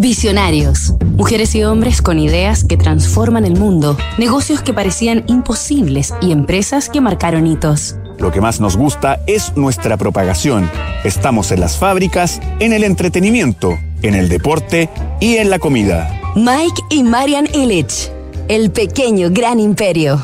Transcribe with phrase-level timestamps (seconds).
[0.00, 0.94] Visionarios.
[1.14, 6.88] Mujeres y hombres con ideas que transforman el mundo, negocios que parecían imposibles y empresas
[6.88, 7.96] que marcaron hitos.
[8.18, 10.70] Lo que más nos gusta es nuestra propagación.
[11.04, 14.88] Estamos en las fábricas, en el entretenimiento, en el deporte
[15.20, 16.18] y en la comida.
[16.34, 18.10] Mike y Marian Illich.
[18.48, 20.18] El pequeño gran imperio.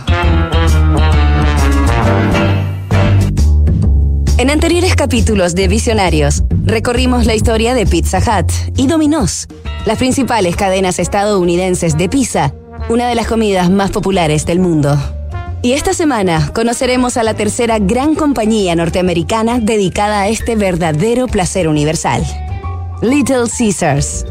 [4.38, 9.48] En anteriores capítulos de Visionarios, recorrimos la historia de Pizza Hut y Domino's,
[9.86, 12.52] las principales cadenas estadounidenses de pizza,
[12.90, 14.94] una de las comidas más populares del mundo.
[15.62, 21.66] Y esta semana conoceremos a la tercera gran compañía norteamericana dedicada a este verdadero placer
[21.66, 22.22] universal,
[23.00, 24.26] Little Caesars.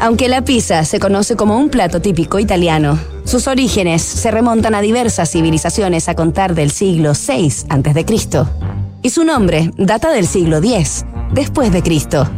[0.00, 4.80] Aunque la pizza se conoce como un plato típico italiano, sus orígenes se remontan a
[4.80, 8.69] diversas civilizaciones a contar del siglo VI a.C
[9.02, 12.28] y su nombre data del siglo X, después de Cristo.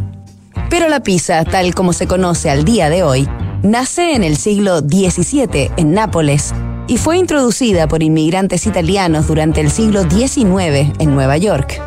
[0.70, 3.28] Pero la pizza, tal como se conoce al día de hoy,
[3.62, 6.54] nace en el siglo XVII en Nápoles
[6.88, 11.80] y fue introducida por inmigrantes italianos durante el siglo XIX en Nueva York.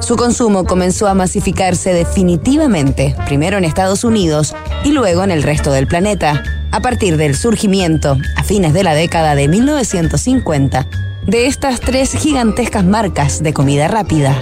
[0.00, 5.72] Su consumo comenzó a masificarse definitivamente, primero en Estados Unidos y luego en el resto
[5.72, 10.86] del planeta, a partir del surgimiento, a fines de la década de 1950,
[11.26, 14.34] de estas tres gigantescas marcas de comida rápida.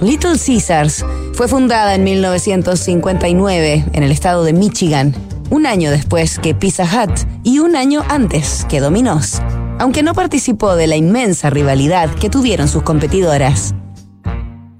[0.00, 5.14] Little Caesars fue fundada en 1959 en el estado de Michigan,
[5.50, 7.12] un año después que Pizza Hut
[7.44, 9.40] y un año antes que Domino's,
[9.78, 13.74] aunque no participó de la inmensa rivalidad que tuvieron sus competidoras.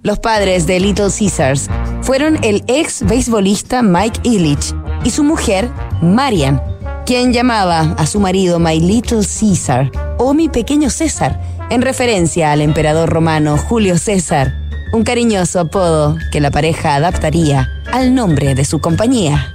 [0.02, 1.68] Los padres de Little Caesars
[2.00, 6.60] fueron el ex beisbolista Mike Illich y su mujer, Marian,
[7.06, 9.92] quien llamaba a su marido My Little Caesar
[10.24, 14.54] o mi pequeño César, en referencia al emperador romano Julio César,
[14.92, 19.54] un cariñoso apodo que la pareja adaptaría al nombre de su compañía.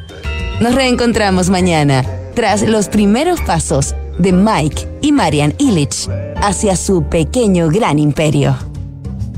[0.59, 6.09] Nos reencontramos mañana, tras los primeros pasos de Mike y Marian Illich
[6.41, 8.55] hacia su pequeño gran imperio.